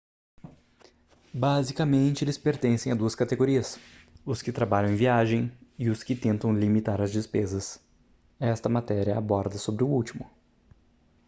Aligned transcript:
basicamente 1.31 2.23
eles 2.23 2.35
pertencem 2.35 2.91
a 2.91 2.95
duas 2.95 3.13
categorias 3.13 3.77
os 4.25 4.41
que 4.41 4.51
trabalham 4.51 4.89
em 4.91 4.95
viagem 4.95 5.55
e 5.77 5.91
os 5.91 6.01
que 6.01 6.15
tentam 6.15 6.51
limitar 6.51 6.99
as 6.99 7.11
despesas 7.11 7.79
esta 8.39 8.67
matéria 8.67 9.15
aborda 9.15 9.59
sobre 9.59 9.83
o 9.83 9.87
último 9.87 10.27